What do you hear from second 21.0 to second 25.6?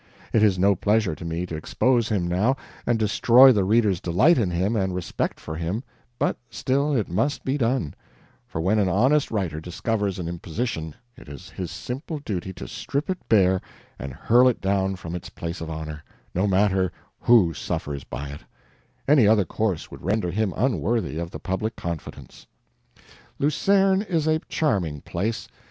of the public confidence. Lucerne is a charming place.